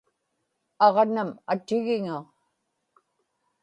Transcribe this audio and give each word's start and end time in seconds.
aġnam 0.85 1.29
atigiŋa 1.53 2.17